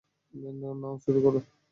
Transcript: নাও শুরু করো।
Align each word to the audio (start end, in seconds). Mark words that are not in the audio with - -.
নাও 0.81 0.95
শুরু 1.03 1.19
করো। 1.25 1.39